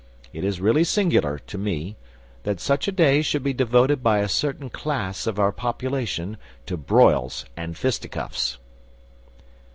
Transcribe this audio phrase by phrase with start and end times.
[0.33, 1.95] It is really singular to me
[2.41, 6.75] that such a day should be devoted by a certain class of our population to
[6.75, 8.57] broils and fisticuffs."